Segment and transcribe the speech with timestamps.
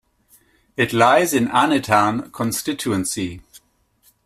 [0.77, 3.43] It lies in Anetan Constituency.